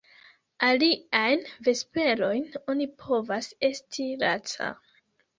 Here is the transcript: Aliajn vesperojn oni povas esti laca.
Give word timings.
Aliajn 0.67 1.43
vesperojn 1.67 2.47
oni 2.75 2.87
povas 3.03 3.51
esti 3.69 4.07
laca. 4.25 4.71